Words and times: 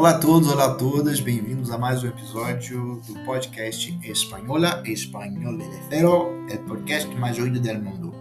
Olá 0.00 0.12
a 0.12 0.18
todos, 0.18 0.50
olá 0.50 0.64
a 0.64 0.74
todas, 0.76 1.20
bem-vindos 1.20 1.70
a 1.70 1.76
mais 1.76 2.02
um 2.02 2.06
episódio 2.06 3.02
do 3.06 3.22
podcast 3.26 4.00
Espanhola, 4.02 4.82
Espanhol 4.86 5.58
de 5.58 5.64
Cero, 5.90 6.42
o 6.48 6.58
podcast 6.66 7.14
mais 7.16 7.38
ouvido 7.38 7.60
do 7.60 7.74
mundo. 7.74 8.14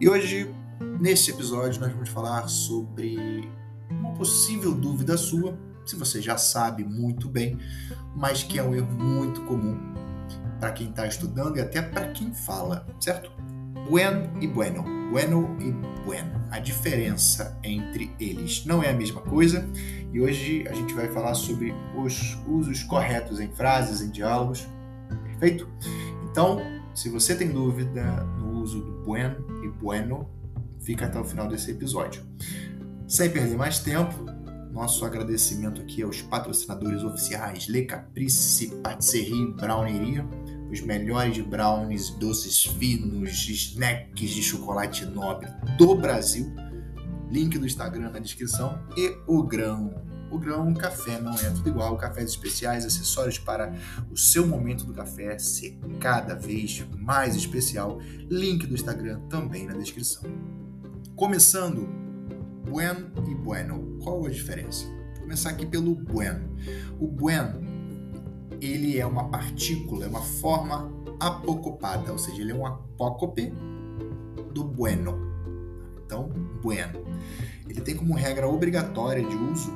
E 0.00 0.08
hoje, 0.08 0.52
neste 1.00 1.30
episódio, 1.30 1.80
nós 1.80 1.92
vamos 1.92 2.08
falar 2.08 2.48
sobre 2.48 3.48
uma 3.88 4.10
possível 4.14 4.74
dúvida 4.74 5.16
sua, 5.16 5.56
se 5.86 5.94
você 5.94 6.20
já 6.20 6.36
sabe 6.36 6.82
muito 6.82 7.28
bem, 7.28 7.56
mas 8.16 8.42
que 8.42 8.58
é 8.58 8.62
um 8.64 8.74
erro 8.74 8.90
muito 8.92 9.42
comum 9.42 9.78
para 10.58 10.72
quem 10.72 10.88
está 10.88 11.06
estudando 11.06 11.56
e 11.56 11.60
até 11.60 11.80
para 11.82 12.08
quem 12.08 12.34
fala, 12.34 12.84
certo? 12.98 13.30
Buen 13.88 14.28
e 14.40 14.48
bueno, 14.48 15.01
bueno 15.12 15.54
e 15.60 15.70
bueno. 16.06 16.42
A 16.50 16.58
diferença 16.58 17.58
entre 17.62 18.16
eles 18.18 18.64
não 18.64 18.82
é 18.82 18.88
a 18.88 18.94
mesma 18.94 19.20
coisa 19.20 19.68
e 20.10 20.20
hoje 20.20 20.66
a 20.66 20.72
gente 20.72 20.94
vai 20.94 21.06
falar 21.08 21.34
sobre 21.34 21.74
os 21.94 22.38
usos 22.48 22.82
corretos 22.82 23.38
em 23.38 23.50
frases, 23.52 24.00
em 24.00 24.10
diálogos. 24.10 24.66
Perfeito? 25.22 25.68
Então, 26.30 26.60
se 26.94 27.10
você 27.10 27.34
tem 27.34 27.50
dúvida 27.50 28.02
no 28.38 28.62
uso 28.62 28.80
do 28.80 29.04
buen 29.04 29.36
e 29.62 29.68
bueno, 29.68 30.30
fica 30.80 31.04
até 31.04 31.20
o 31.20 31.24
final 31.24 31.46
desse 31.46 31.70
episódio. 31.70 32.22
Sem 33.06 33.28
perder 33.30 33.56
mais 33.56 33.80
tempo, 33.80 34.24
nosso 34.72 35.04
agradecimento 35.04 35.82
aqui 35.82 36.02
aos 36.02 36.22
patrocinadores 36.22 37.04
oficiais 37.04 37.66
Le 37.68 37.84
Caprice 37.84 38.68
Patisserie 38.82 39.52
Browneria 39.52 40.26
os 40.72 40.80
melhores 40.80 41.38
brownies, 41.44 42.08
doces 42.08 42.64
finos, 42.64 43.46
snacks 43.46 44.30
de 44.30 44.42
chocolate 44.42 45.04
nobre 45.04 45.46
do 45.76 45.94
Brasil. 45.94 46.50
Link 47.30 47.58
do 47.58 47.66
Instagram 47.66 48.10
na 48.10 48.18
descrição. 48.18 48.78
E 48.96 49.14
o 49.26 49.42
grão. 49.42 49.94
O 50.30 50.38
grão, 50.38 50.72
café 50.72 51.20
não 51.20 51.34
é 51.34 51.50
tudo 51.50 51.68
igual. 51.68 51.94
Cafés 51.98 52.30
especiais, 52.30 52.86
acessórios 52.86 53.38
para 53.38 53.74
o 54.10 54.16
seu 54.16 54.46
momento 54.46 54.84
do 54.86 54.94
café 54.94 55.38
ser 55.38 55.78
cada 56.00 56.34
vez 56.34 56.82
mais 56.96 57.36
especial. 57.36 58.00
Link 58.30 58.66
do 58.66 58.74
Instagram 58.74 59.20
também 59.28 59.66
na 59.66 59.74
descrição. 59.74 60.22
Começando, 61.14 61.86
buen 62.64 63.12
e 63.28 63.34
bueno. 63.34 63.98
Qual 64.02 64.24
a 64.24 64.30
diferença? 64.30 64.86
Vou 64.86 65.22
começar 65.22 65.50
aqui 65.50 65.66
pelo 65.66 65.94
buen. 65.94 66.38
O 66.98 67.06
buen 67.06 67.71
ele 68.62 68.98
é 68.98 69.04
uma 69.04 69.24
partícula, 69.28 70.04
é 70.04 70.08
uma 70.08 70.22
forma 70.22 70.90
apocopada, 71.18 72.12
ou 72.12 72.18
seja, 72.18 72.40
ele 72.40 72.52
é 72.52 72.54
um 72.54 72.64
apócope 72.64 73.52
do 74.54 74.62
bueno. 74.64 75.18
Então, 76.04 76.30
bueno. 76.62 77.00
Ele 77.68 77.80
tem 77.80 77.96
como 77.96 78.14
regra 78.14 78.46
obrigatória 78.46 79.24
de 79.24 79.34
uso 79.34 79.72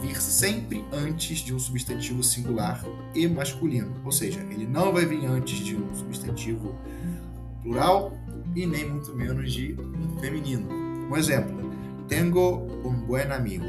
vir 0.00 0.20
sempre 0.20 0.84
antes 0.92 1.38
de 1.40 1.54
um 1.54 1.58
substantivo 1.58 2.22
singular 2.22 2.84
e 3.14 3.26
masculino, 3.28 3.94
ou 4.04 4.12
seja, 4.12 4.40
ele 4.50 4.66
não 4.66 4.92
vai 4.92 5.04
vir 5.04 5.26
antes 5.26 5.58
de 5.58 5.76
um 5.76 5.94
substantivo 5.94 6.74
plural 7.62 8.12
e 8.54 8.66
nem 8.66 8.88
muito 8.88 9.14
menos 9.14 9.52
de 9.52 9.74
um 9.74 10.18
feminino. 10.18 10.68
Um 11.10 11.16
exemplo: 11.16 11.70
tengo 12.08 12.66
un 12.84 13.06
buen 13.06 13.30
amigo. 13.30 13.66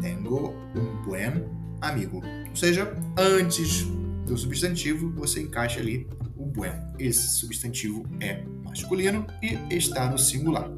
Tengo 0.00 0.54
un 0.74 1.04
buen 1.04 1.61
amigo. 1.82 2.22
Ou 2.48 2.56
seja, 2.56 2.94
antes 3.18 3.84
do 4.26 4.36
substantivo, 4.36 5.10
você 5.10 5.42
encaixa 5.42 5.80
ali 5.80 6.08
o 6.36 6.46
buen. 6.46 6.72
Esse 6.98 7.38
substantivo 7.38 8.06
é 8.20 8.42
masculino 8.64 9.26
e 9.42 9.58
está 9.74 10.08
no 10.08 10.16
singular. 10.16 10.70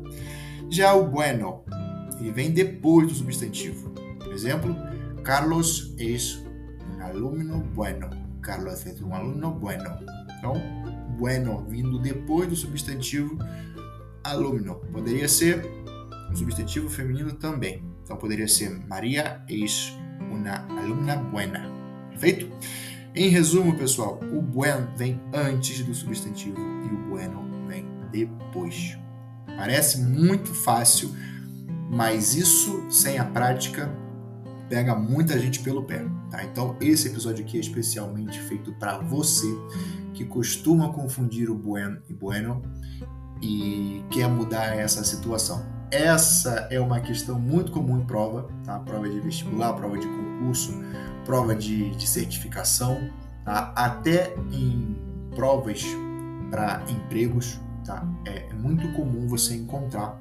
Já 0.70 0.94
o 0.94 1.06
bueno, 1.08 1.64
ele 2.18 2.32
vem 2.32 2.50
depois 2.50 3.06
do 3.08 3.14
substantivo. 3.14 3.90
Por 4.18 4.32
exemplo, 4.32 4.74
Carlos 5.22 5.94
es 5.98 6.42
un 6.94 7.02
alumno 7.02 7.60
bueno. 7.74 8.10
Carlos 8.40 8.84
es 8.86 9.00
un 9.00 9.12
alumno 9.12 9.52
bueno. 9.52 9.96
Então, 10.38 10.54
bueno 11.18 11.64
vindo 11.68 11.98
depois 11.98 12.48
do 12.48 12.56
substantivo 12.56 13.38
alumno. 14.24 14.76
Poderia 14.92 15.28
ser 15.28 15.64
um 16.30 16.34
substantivo 16.34 16.88
feminino 16.88 17.32
também. 17.34 17.84
Então, 18.02 18.16
poderia 18.16 18.48
ser 18.48 18.70
Maria 18.86 19.42
es 19.48 19.96
una 20.34 20.66
alumna 20.68 21.16
buena. 21.16 21.70
Perfeito? 22.10 22.48
Em 23.14 23.28
resumo, 23.28 23.76
pessoal, 23.76 24.18
o 24.32 24.42
buen 24.42 24.86
vem 24.96 25.20
antes 25.32 25.84
do 25.84 25.94
substantivo 25.94 26.58
e 26.58 26.94
o 26.94 27.08
bueno 27.10 27.44
vem 27.68 27.86
depois. 28.10 28.98
Parece 29.56 30.00
muito 30.00 30.52
fácil, 30.52 31.14
mas 31.90 32.34
isso 32.34 32.84
sem 32.90 33.18
a 33.18 33.24
prática 33.24 33.88
pega 34.68 34.94
muita 34.96 35.38
gente 35.38 35.60
pelo 35.60 35.84
pé, 35.84 36.04
tá? 36.30 36.42
Então 36.42 36.76
esse 36.80 37.08
episódio 37.08 37.44
aqui 37.44 37.56
é 37.56 37.60
especialmente 37.60 38.40
feito 38.40 38.72
para 38.72 38.98
você 38.98 39.46
que 40.12 40.24
costuma 40.24 40.92
confundir 40.92 41.50
o 41.50 41.54
buen 41.54 41.98
e 42.08 42.12
bueno 42.12 42.62
e 43.40 44.02
quer 44.10 44.28
mudar 44.28 44.76
essa 44.76 45.04
situação. 45.04 45.64
Essa 45.90 46.66
é 46.70 46.80
uma 46.80 46.98
questão 46.98 47.38
muito 47.38 47.70
comum 47.70 48.00
em 48.00 48.04
prova, 48.04 48.48
tá? 48.64 48.80
Prova 48.80 49.08
de 49.08 49.20
vestibular, 49.20 49.74
prova 49.74 49.96
de 49.98 50.06
concurso, 50.06 50.23
prova 51.24 51.54
de, 51.54 51.90
de 51.90 52.06
certificação, 52.06 53.10
tá? 53.44 53.72
até 53.76 54.34
em 54.52 54.96
provas 55.34 55.84
para 56.50 56.84
empregos. 56.88 57.60
Tá? 57.84 58.06
É, 58.24 58.48
é, 58.50 58.54
muito 58.54 58.90
comum 58.92 59.26
você 59.26 59.54
encontrar 59.54 60.18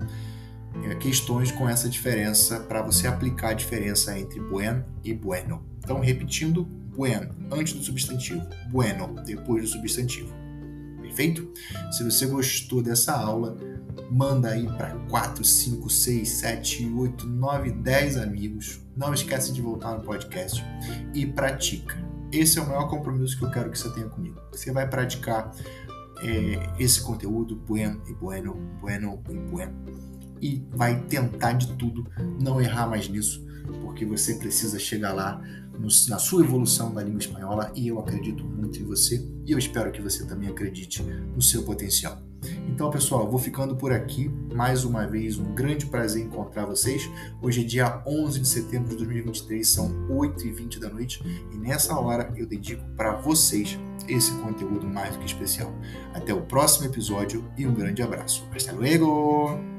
é, 0.83 0.95
questões 0.95 1.51
com 1.51 1.69
essa 1.69 1.87
diferença 1.87 2.59
para 2.59 2.81
você 2.81 3.07
aplicar 3.07 3.49
a 3.49 3.53
diferença 3.53 4.17
entre 4.17 4.39
buen 4.39 4.83
e 5.03 5.13
bueno. 5.13 5.65
Então, 5.79 5.99
repetindo, 5.99 6.65
buen 6.65 7.29
antes 7.51 7.73
do 7.73 7.83
substantivo, 7.83 8.45
bueno 8.69 9.15
depois 9.25 9.63
do 9.63 9.69
substantivo. 9.69 10.33
Perfeito? 11.01 11.51
Se 11.91 12.03
você 12.03 12.25
gostou 12.25 12.81
dessa 12.81 13.13
aula, 13.13 13.55
manda 14.11 14.49
aí 14.49 14.65
para 14.77 14.95
4, 15.09 15.43
5, 15.43 15.89
6, 15.89 16.29
7, 16.29 16.93
8, 16.93 17.27
9, 17.27 17.71
10 17.71 18.17
amigos. 18.17 18.81
Não 18.95 19.13
esquece 19.13 19.51
de 19.51 19.61
voltar 19.61 19.97
no 19.97 20.03
podcast 20.03 20.63
e 21.13 21.25
pratica. 21.25 21.97
Esse 22.31 22.59
é 22.59 22.61
o 22.61 22.67
maior 22.67 22.89
compromisso 22.89 23.37
que 23.37 23.45
eu 23.45 23.51
quero 23.51 23.69
que 23.71 23.77
você 23.77 23.89
tenha 23.91 24.07
comigo. 24.07 24.41
Você 24.51 24.71
vai 24.71 24.87
praticar 24.87 25.51
é, 26.23 26.69
esse 26.79 27.01
conteúdo, 27.01 27.55
bueno 27.55 28.01
e 28.07 28.13
bueno, 28.13 28.55
bueno 28.79 29.21
e 29.29 29.37
bueno, 29.37 29.73
e 30.41 30.65
vai 30.71 30.99
tentar 31.03 31.53
de 31.53 31.67
tudo 31.73 32.07
não 32.41 32.61
errar 32.61 32.87
mais 32.87 33.07
nisso, 33.07 33.45
porque 33.81 34.05
você 34.05 34.35
precisa 34.35 34.79
chegar 34.79 35.13
lá 35.13 35.41
na 36.07 36.19
sua 36.19 36.43
evolução 36.43 36.93
da 36.93 37.01
língua 37.01 37.19
espanhola 37.19 37.71
e 37.75 37.87
eu 37.87 37.99
acredito 37.99 38.43
muito 38.43 38.79
em 38.79 38.83
você 38.83 39.25
e 39.45 39.51
eu 39.51 39.57
espero 39.57 39.91
que 39.91 40.01
você 40.01 40.25
também 40.25 40.49
acredite 40.49 41.03
no 41.03 41.41
seu 41.41 41.63
potencial. 41.63 42.21
Então, 42.67 42.89
pessoal, 42.89 43.29
vou 43.29 43.39
ficando 43.39 43.75
por 43.75 43.91
aqui. 43.91 44.29
Mais 44.53 44.83
uma 44.83 45.05
vez, 45.07 45.37
um 45.37 45.53
grande 45.53 45.85
prazer 45.85 46.23
encontrar 46.23 46.65
vocês. 46.65 47.09
Hoje 47.41 47.61
é 47.61 47.63
dia 47.63 48.03
11 48.05 48.39
de 48.39 48.47
setembro 48.47 48.89
de 48.89 48.97
2023, 48.97 49.67
são 49.67 49.89
8h20 50.09 50.79
da 50.79 50.89
noite 50.89 51.23
e 51.51 51.57
nessa 51.57 51.97
hora 51.97 52.33
eu 52.35 52.45
dedico 52.45 52.83
para 52.95 53.15
vocês 53.15 53.77
esse 54.07 54.31
conteúdo 54.41 54.85
mais 54.85 55.13
do 55.13 55.19
que 55.19 55.25
especial. 55.25 55.73
Até 56.13 56.33
o 56.33 56.41
próximo 56.41 56.87
episódio 56.87 57.49
e 57.57 57.65
um 57.65 57.73
grande 57.73 58.01
abraço. 58.01 58.43
Hasta 58.53 58.71
luego! 58.73 59.72